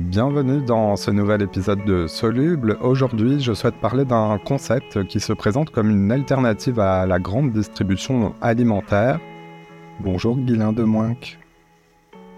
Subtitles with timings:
[0.00, 2.78] Bienvenue dans ce nouvel épisode de Soluble.
[2.80, 7.52] Aujourd'hui, je souhaite parler d'un concept qui se présente comme une alternative à la grande
[7.52, 9.20] distribution alimentaire.
[10.00, 10.86] Bonjour Guylain de.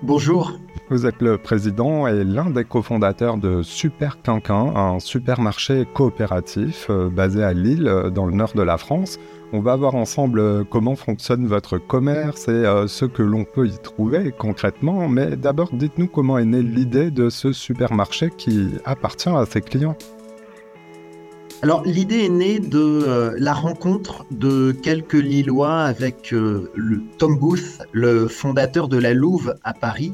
[0.02, 0.58] Bonjour.
[0.90, 7.08] Vous êtes le président et l'un des cofondateurs de Super Quinquin, un supermarché coopératif euh,
[7.08, 9.20] basé à Lille, euh, dans le nord de la France.
[9.52, 13.78] On va voir ensemble euh, comment fonctionne votre commerce et ce que l'on peut y
[13.78, 15.08] trouver concrètement.
[15.08, 19.96] Mais d'abord, dites-nous comment est née l'idée de ce supermarché qui appartient à ses clients.
[21.64, 26.72] Alors l'idée est née de euh, la rencontre de quelques Lillois avec euh,
[27.18, 30.10] Tom Booth, le fondateur de la Louve à Paris.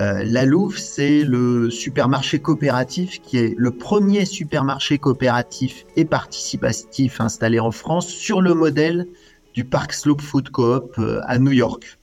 [0.00, 7.20] Euh, la Louve, c'est le supermarché coopératif qui est le premier supermarché coopératif et participatif
[7.20, 9.06] installé en France sur le modèle
[9.54, 12.00] du Park Slope Food Coop à New York.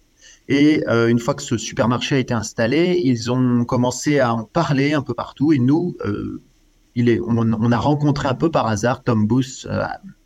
[0.47, 4.93] Et une fois que ce supermarché a été installé, ils ont commencé à en parler
[4.93, 5.51] un peu partout.
[5.51, 5.95] Et nous,
[6.97, 9.83] on, a rencontré un peu par hasard Tom Booth euh,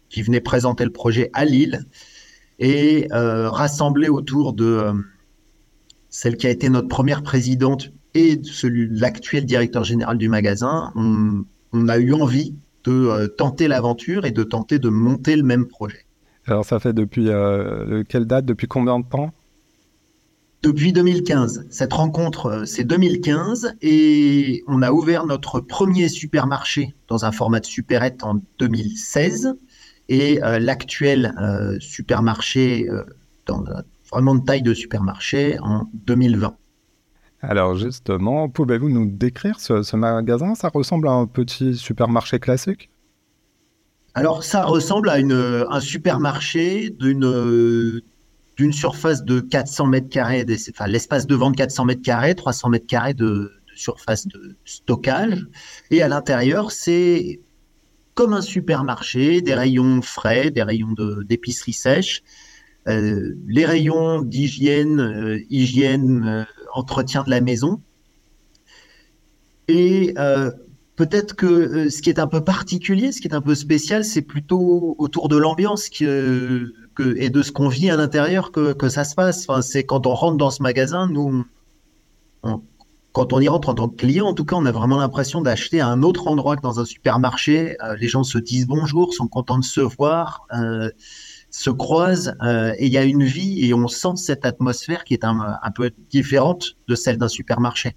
[0.10, 1.86] qui venait présenter le projet à Lille
[2.60, 4.94] et euh, rassemblé autour de euh,
[6.10, 11.98] celle qui a été notre première présidente et l'actuel directeur général du magasin, on, a
[11.98, 16.06] eu envie de tenter l'aventure et de tenter de monter le même projet.
[16.46, 17.30] Alors ça fait depuis
[18.08, 19.34] quelle date, depuis combien de temps?
[20.64, 21.68] Depuis 2015.
[21.70, 27.60] Cette rencontre, euh, c'est 2015 et on a ouvert notre premier supermarché dans un format
[27.60, 29.56] de supérette en 2016
[30.10, 32.88] et euh, l'actuel euh, supermarché
[33.46, 33.64] dans
[34.10, 36.56] vraiment de taille de supermarché en 2020.
[37.42, 40.56] Alors justement, pouvez-vous nous décrire ce, ce magasin?
[40.56, 42.90] Ça ressemble à un petit supermarché classique?
[44.16, 48.02] Alors, ça ressemble à une, un supermarché d'une
[48.56, 52.88] d'une surface de 400 mètres carrés, enfin l'espace de vente 400 mètres carrés, 300 mètres
[52.88, 55.46] carrés de, surface de stockage.
[55.92, 57.40] Et à l'intérieur, c'est
[58.14, 60.96] comme un supermarché, des rayons frais, des rayons
[61.28, 62.24] d'épicerie sèche,
[62.88, 67.82] euh, les rayons d'hygiène, euh, hygiène, euh, entretien de la maison.
[69.70, 70.14] Et
[70.98, 74.22] peut-être que ce qui est un peu particulier, ce qui est un peu spécial, c'est
[74.22, 76.74] plutôt autour de l'ambiance que
[77.16, 79.48] et de ce qu'on vit à l'intérieur que, ça se passe.
[79.48, 81.46] Enfin, c'est quand on rentre dans ce magasin, nous,
[83.14, 85.42] quand on y rentre en tant que client, en tout cas, on a vraiment l'impression
[85.42, 87.78] d'acheter à un autre endroit que dans un supermarché.
[87.84, 90.90] Euh, les gens se disent bonjour, sont contents de se voir, euh,
[91.52, 95.14] se croisent, euh, et il y a une vie et on sent cette atmosphère qui
[95.14, 97.96] est un peu différente de celle d'un supermarché.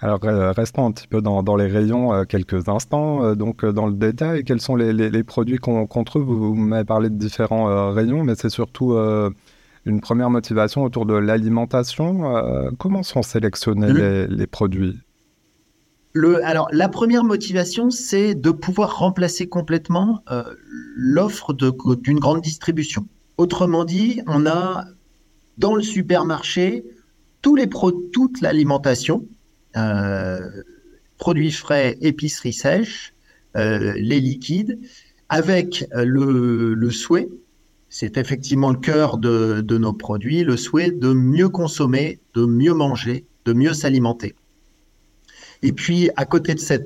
[0.00, 3.24] Alors, euh, restons un petit peu dans, les rayons euh, quelques instants.
[3.24, 6.22] Euh, donc, dans le détail, quels sont les, produits qu'on trouve?
[6.22, 8.96] Vous, m'avez parlé de différents rayons, mais c'est surtout
[9.84, 12.72] une première motivation autour de l'alimentation.
[12.78, 14.98] comment sont sélectionnés les, produits?
[16.12, 20.22] Le, alors, la première motivation, c'est de pouvoir remplacer complètement
[20.96, 23.06] l'offre d'une grande distribution.
[23.36, 24.84] Autrement dit, on a
[25.58, 26.84] dans le supermarché
[27.42, 27.68] tous les
[28.12, 29.26] toute l'alimentation,
[31.18, 33.12] produits frais, épicerie sèche,
[33.56, 34.78] euh, les liquides,
[35.28, 37.28] avec euh, le, souhait,
[37.88, 43.24] c'est effectivement le cœur de, nos produits, le souhait de mieux consommer, de mieux manger,
[43.44, 44.34] de mieux s'alimenter.
[45.62, 46.78] Et puis, à côté de ces,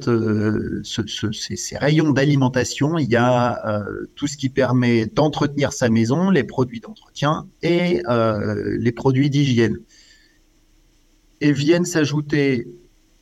[1.77, 7.47] rayons d'alimentation, il y a tout ce qui permet d'entretenir sa maison, les produits d'entretien
[7.61, 8.01] et
[8.79, 9.77] les produits d'hygiène.
[11.43, 12.67] Et viennent s'ajouter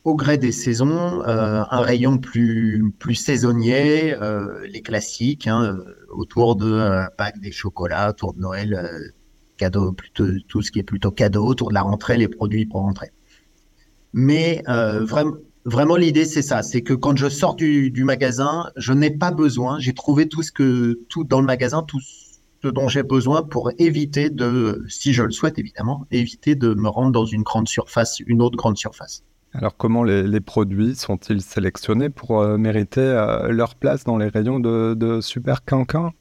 [0.03, 6.07] au gré des saisons, euh, un rayon plus plus saisonnier, euh, les classiques, hein, euh,
[6.09, 9.13] autour de Pâques, des chocolats, autour de Noël,
[9.57, 12.81] cadeau, plutôt tout ce qui est plutôt cadeau, autour de la rentrée, les produits pour
[12.81, 13.11] rentrer.
[14.13, 15.35] Mais vraiment,
[15.65, 19.31] vraiment l'idée c'est ça, c'est que quand je sors du, du magasin, je n'ai pas
[19.31, 21.99] besoin, j'ai trouvé tout ce que tout dans le magasin, tout
[22.63, 26.89] ce dont j'ai besoin pour éviter de, si je le souhaite évidemment, éviter de me
[26.89, 29.23] rendre dans une grande surface, une autre grande surface.
[29.53, 34.59] Alors comment les, produits sont-ils sélectionnés pour euh, mériter euh, leur place dans les rayons
[34.59, 36.11] de, Super Quinquin?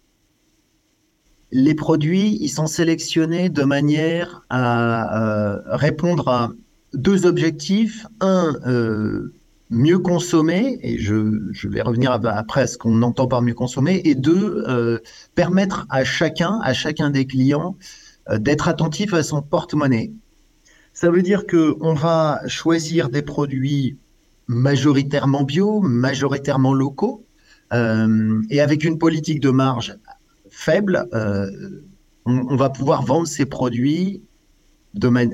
[1.52, 6.50] Les produits, ils sont sélectionnés de manière à euh, répondre à
[6.92, 8.06] deux objectifs.
[8.20, 8.54] Un,
[9.72, 14.16] mieux consommer, et je, vais revenir après à ce qu'on entend par mieux consommer, et
[14.16, 15.00] deux,
[15.36, 17.76] permettre à chacun, à chacun des clients,
[18.32, 20.10] d'être attentif à son porte-monnaie.
[20.92, 23.96] Ça veut dire qu'on va choisir des produits
[24.48, 27.24] majoritairement bio, majoritairement locaux,
[27.72, 29.96] euh, et avec une politique de marge
[30.50, 31.48] faible, euh,
[32.26, 34.22] on, va pouvoir vendre ces produits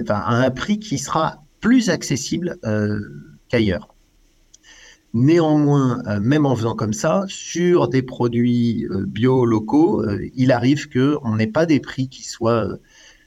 [0.09, 3.01] à un prix qui sera plus accessible euh,
[3.49, 3.95] qu'ailleurs.
[5.15, 10.05] Néanmoins, même en faisant comme ça, sur des produits bio locaux,
[10.35, 12.77] il arrive qu'on n'ait pas des prix qui soient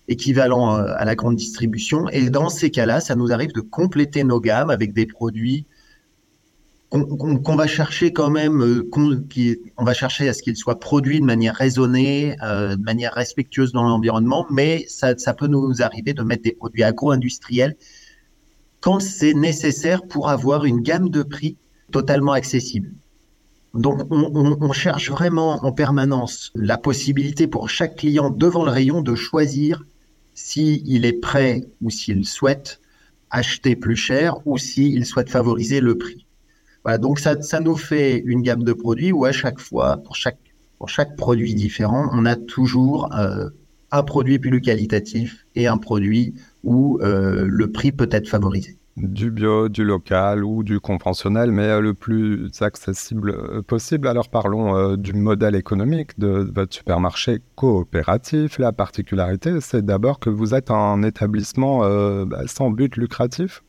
[0.10, 2.10] équivalents à la grande distribution.
[2.10, 5.66] Et dans ces cas-là, ça nous arrive de compléter nos gammes avec des produits
[6.90, 8.90] qu'on va chercher quand même, euh,
[9.78, 13.72] on va chercher à ce qu'il soit produit de manière raisonnée, euh, de manière respectueuse
[13.72, 17.76] dans l'environnement, mais ça, peut nous arriver de mettre des produits agro-industriels
[18.82, 21.58] quand c'est nécessaire pour avoir une gamme de prix
[21.92, 22.92] totalement accessible.
[23.76, 28.72] Donc, on, on, on, cherche vraiment en permanence la possibilité pour chaque client devant le
[28.72, 29.84] rayon de choisir
[30.40, 32.80] s'il est prêt ou s'il souhaite
[33.30, 36.26] acheter plus cher ou s'il souhaite favoriser le prix
[36.98, 40.40] donc ça, nous fait une gamme de produits où à chaque fois, pour chaque,
[40.78, 43.50] pour chaque produit différent, on a toujours euh,
[43.92, 46.34] un produit plus qualitatif et un produit
[46.64, 48.78] où euh, le prix peut être favorisé.
[48.98, 54.08] Du bio, du local ou du conventionnel, mais euh, le plus accessible possible.
[54.08, 58.60] Alors parlons du modèle économique de votre supermarché coopératif.
[58.60, 61.80] La particularité, c'est d'abord que vous êtes un établissement
[62.26, 63.64] bah, sans but lucratif.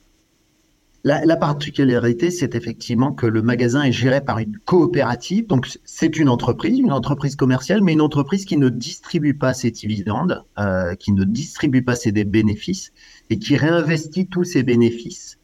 [1.02, 5.47] La, particularité, c'est effectivement que le magasin est géré par une coopérative.
[5.47, 9.70] Donc, c'est une entreprise, une entreprise commerciale, mais une entreprise qui ne distribue pas ses
[9.70, 12.93] dividendes, euh, qui ne distribue pas ses bénéfices
[13.31, 15.38] et qui réinvestit tous ses bénéfices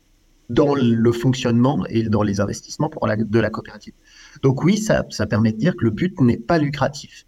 [0.50, 3.94] dans le fonctionnement et dans les investissements pour de la coopérative.
[4.42, 7.25] Donc oui, ça, ça permet de dire que le but n'est pas lucratif.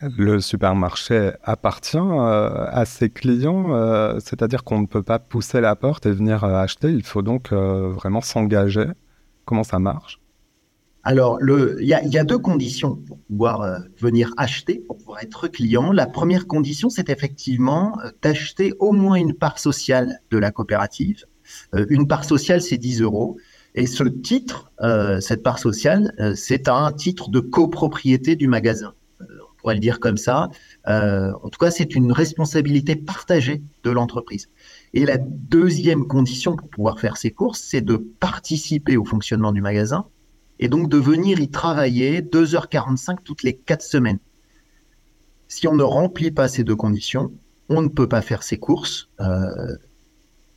[0.00, 5.74] Le supermarché appartient euh, à ses clients, euh, c'est-à-dire qu'on ne peut pas pousser la
[5.74, 8.86] porte et venir euh, acheter, il faut donc vraiment s'engager.
[9.46, 10.20] Comment ça marche?
[11.02, 15.92] Alors, il y, a deux conditions pour pouvoir venir acheter, pour pouvoir être client.
[15.92, 21.24] La première condition, c'est effectivement d'acheter au moins une part sociale de la coopérative.
[21.72, 23.36] une part sociale, c'est 10 euros.
[23.76, 24.72] Et ce titre,
[25.20, 28.92] cette part sociale, c'est un titre de copropriété du magasin
[29.66, 30.48] va le dire comme ça.
[30.88, 34.48] Euh, en tout cas, c'est une responsabilité partagée de l'entreprise.
[34.94, 39.60] Et la deuxième condition pour pouvoir faire ses courses, c'est de participer au fonctionnement du
[39.60, 40.06] magasin
[40.58, 44.18] et donc de venir y travailler 2h45 toutes les 4 semaines.
[45.48, 47.32] Si on ne remplit pas ces deux conditions,
[47.68, 49.10] on ne peut pas faire ses courses.
[49.20, 49.76] Euh,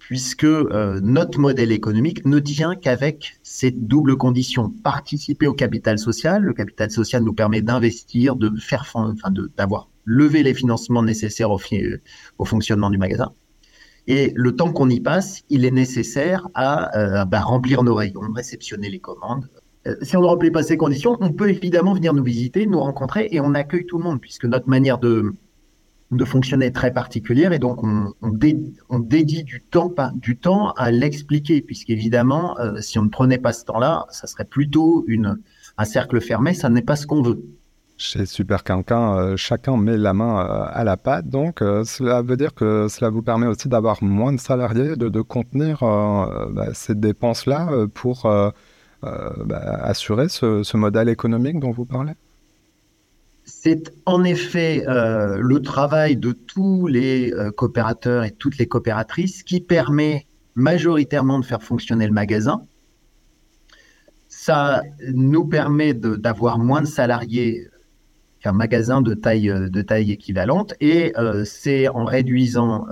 [0.10, 4.74] puisque euh, notre modèle économique ne tient qu'avec ces doubles conditions.
[4.84, 6.42] Participer au capital social.
[6.42, 11.60] Le capital social nous permet d'investir, de faire, enfin, d'avoir levé les financements nécessaires au,
[12.44, 13.34] fonctionnement du magasin.
[14.08, 18.22] Et le temps qu'on y passe, il est nécessaire à euh, bah, remplir nos rayons,
[18.34, 19.48] réceptionner les commandes.
[19.86, 22.80] Euh, si on ne remplit pas ces conditions, on peut évidemment venir nous visiter, nous
[22.80, 25.36] rencontrer, et on accueille tout le monde, puisque notre manière de,
[26.12, 29.62] de fonctionner très particulière et donc on, dédie du
[30.38, 35.06] temps, à l'expliquer puisqu'évidemment euh, si on ne prenait pas ce temps-là, ça serait plutôt
[35.78, 37.44] un cercle fermé, ça n'est pas ce qu'on veut.
[37.98, 42.38] Chez Super Quinquin, euh, chacun met la main euh, à la pâte, donc cela veut
[42.38, 46.96] dire que cela vous permet aussi d'avoir moins de salariés, de, de contenir bah, ces
[46.96, 48.24] dépenses-là pour
[49.04, 52.14] bah, assurer ce modèle économique dont vous parlez?
[53.50, 59.44] C'est en effet euh, le travail de tous les euh, coopérateurs et toutes les coopératrices
[59.44, 62.66] qui permet majoritairement de faire fonctionner le magasin.
[64.28, 64.84] Ça
[65.14, 67.68] nous permet d'avoir moins de salariés
[68.42, 72.86] qu'un magasin de taille, de taille équivalente et euh, c'est en réduisant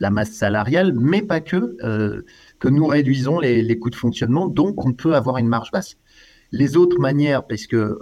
[0.00, 1.76] la masse salariale, mais pas que,
[2.58, 5.96] que nous réduisons les, les, coûts de fonctionnement, donc on peut avoir une marge basse.
[6.50, 7.98] Les autres manières, parce que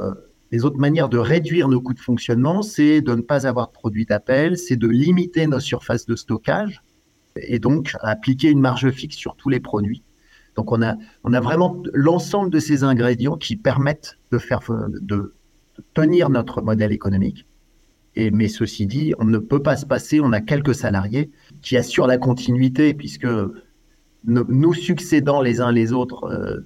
[0.53, 3.73] les autres manières de réduire nos coûts de fonctionnement, c'est de ne pas avoir de
[3.73, 6.83] produits d'appel, c'est de limiter nos surfaces de stockage
[7.37, 10.03] et donc appliquer une marge fixe sur tous les produits.
[10.55, 15.35] Donc on a, on a vraiment l'ensemble de ces ingrédients qui permettent de faire de,
[15.95, 17.47] tenir notre modèle économique.
[18.15, 21.31] Et, mais ceci dit, on ne peut pas se passer, on a quelques salariés
[21.63, 23.27] qui assurent la continuité puisque
[24.25, 26.61] nous succédant les uns les autres, euh,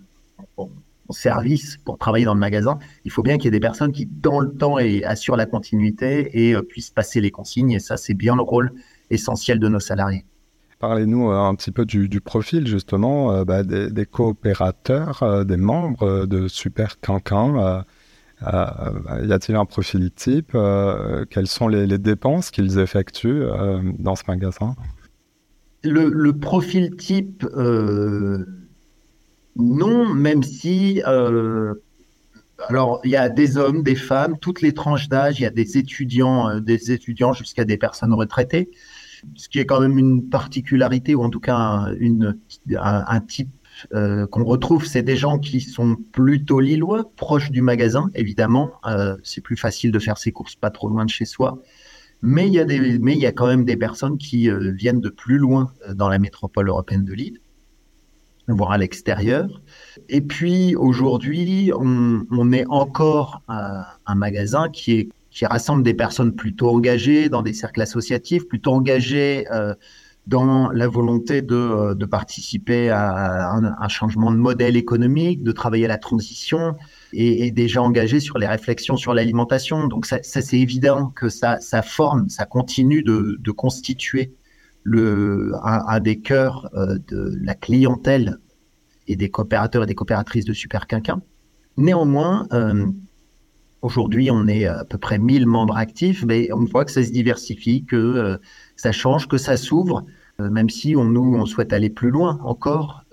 [1.13, 4.07] service pour travailler dans le magasin, il faut bien qu'il y ait des personnes qui,
[4.07, 7.73] dans le temps, et assurent la continuité et euh, puissent passer les consignes.
[7.73, 8.73] Et ça, c'est bien le rôle
[9.11, 10.25] essentiel de nos salariés.
[10.79, 16.49] Parlez-nous euh, un petit peu du, profil justement euh, bah, des, coopérateurs, des membres de
[16.49, 17.85] Super Quinquin.
[18.43, 20.57] y a-t-il un profil type
[21.31, 23.45] Quelles sont les, dépenses qu'ils effectuent
[23.99, 24.75] dans ce magasin?
[25.85, 27.47] Le, le, profil type
[29.57, 31.75] non, même si, euh,
[32.69, 35.51] alors il y a des hommes, des femmes, toutes les tranches d'âge, il y a
[35.51, 38.71] des étudiants, euh, des étudiants jusqu'à des personnes retraitées,
[39.35, 43.51] ce qui est quand même une particularité ou en tout cas un, type
[43.93, 48.73] qu'on retrouve, c'est des gens qui sont plutôt lillois, proches du magasin, évidemment.
[49.23, 51.63] c'est plus facile de faire ses courses pas trop loin de chez soi.
[52.23, 55.39] Mais il y mais il y a quand même des personnes qui viennent de plus
[55.39, 57.41] loin dans la métropole européenne de Lille
[58.49, 59.49] voire à l'extérieur.
[60.09, 65.11] Et puis aujourd'hui, on, est encore un, magasin qui,
[65.43, 69.75] rassemble des personnes plutôt engagées dans des cercles associatifs, plutôt engagées euh,
[70.27, 75.89] dans la volonté de, euh, participer à un, changement de modèle économique, de travailler à
[75.89, 76.75] la transition
[77.13, 79.89] et, déjà engagés sur les réflexions sur l'alimentation.
[79.89, 84.33] Donc ça, c'est évident que ça, forme, ça continue de constituer
[84.87, 88.39] le, un, des cœurs euh, de la clientèle
[89.09, 91.21] et des coopérateurs et des coopératrices de Super Quinquin.
[91.77, 92.87] Néanmoins, euh,
[93.83, 97.11] aujourd'hui, on est à peu près 1000 membres actifs, mais on voit que ça se
[97.11, 98.37] diversifie, que euh,
[98.77, 100.07] ça change, que ça s'ouvre,
[100.39, 103.05] même si on, on souhaite aller plus loin encore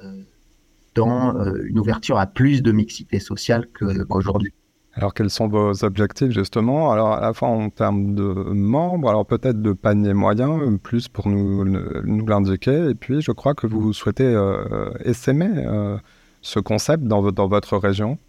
[0.94, 4.54] dans une ouverture à plus de mixité sociale qu'aujourd'hui.
[4.96, 6.92] Alors, quels sont vos objectifs justement?
[6.92, 11.28] Alors, à la fois en termes de membres, alors peut-être de panier moyen, plus pour
[11.28, 12.90] nous, l'indiquer.
[12.90, 15.98] Et puis, je crois que vous souhaitez euh, essaimer euh,
[16.42, 18.20] ce concept dans, votre région.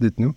[0.00, 0.34] Dites-nous.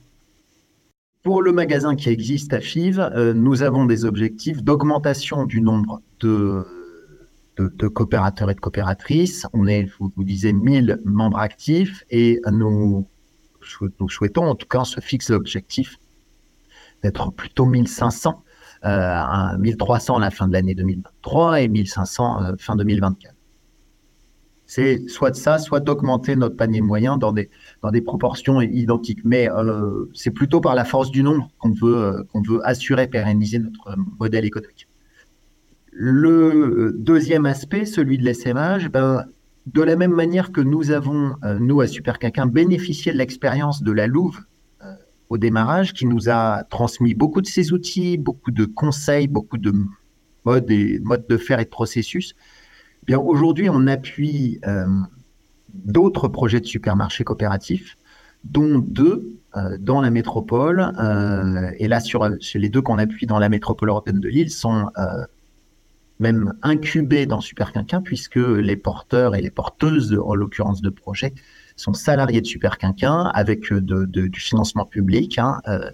[1.22, 6.02] Pour le magasin qui existe à Fives, euh, nous avons des objectifs d'augmentation du nombre
[6.22, 6.66] de,
[7.94, 9.48] coopérateurs et de coopératrices.
[9.52, 13.06] On est, je vous disais, 1000 membres actifs et nous
[14.00, 15.98] nous souhaitons, en tout cas, se fixe l'objectif
[17.01, 18.43] d'être plutôt 1500,
[18.86, 23.36] euh, 1300 à la fin de l'année 2023 et 1500 euh, fin 2024.
[24.65, 27.50] C'est soit de ça, soit d'augmenter notre panier moyen dans des,
[27.82, 29.20] dans des proportions identiques.
[29.24, 33.08] Mais euh, c'est plutôt par la force du nombre qu'on veut, euh, qu'on veut assurer,
[33.08, 34.88] pérenniser notre modèle économique.
[35.91, 39.25] Le deuxième aspect, celui de l'SMH, ben,
[39.65, 43.82] de la même manière que nous avons, euh, nous, à Super Quinquin, bénéficié de l'expérience
[43.82, 44.41] de la Louve
[44.84, 44.93] euh,
[45.29, 49.74] au démarrage, qui nous a transmis beaucoup de ses outils, beaucoup de conseils, beaucoup de
[50.46, 52.36] modes de faire et de processus,
[53.03, 54.86] eh bien aujourd'hui, on appuie euh,
[55.74, 57.98] d'autres projets de supermarchés coopératifs,
[58.43, 59.39] dont deux
[59.79, 60.91] dans la métropole.
[61.77, 64.88] et là, sur, sur les deux qu'on appuie dans la métropole européenne de Lille, sont
[66.24, 71.34] même incubé dans Super Quinquin, puisque les porteurs et les porteuses, en l'occurrence de projets,
[71.75, 75.92] sont salariés de Super Quinquin avec euh, du financement public hein, euh,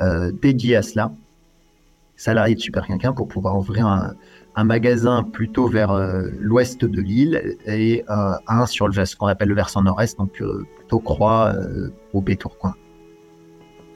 [0.00, 1.12] euh, dédié à cela.
[2.16, 4.14] Salariés de Super Quinquin pour pouvoir ouvrir un,
[4.64, 5.92] magasin plutôt vers
[6.38, 10.40] l'ouest de l'île et un sur le, ce qu'on appelle le versant nord-est, donc
[10.76, 11.52] plutôt Croix
[12.12, 12.76] au Bétourcoing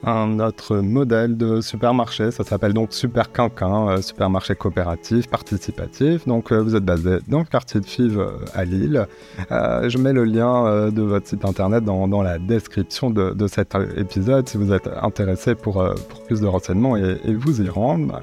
[0.03, 2.31] un autre modèle de supermarché.
[2.31, 6.27] Ça s'appelle donc Super Quinquin, euh, supermarché coopératif, participatif.
[6.27, 9.07] Donc euh, vous êtes basé dans le quartier de Fives euh, à Lille.
[9.49, 14.57] je mets le lien de votre site internet dans, la description de, cet épisode si
[14.57, 15.83] vous êtes intéressé pour,
[16.27, 18.21] plus de renseignements et, et, vous y rendre.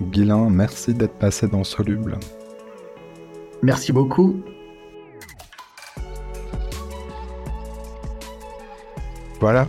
[0.00, 2.18] Guilain, merci d'être passé dans Soluble.
[3.62, 4.36] Merci beaucoup.
[9.40, 9.68] Voilà,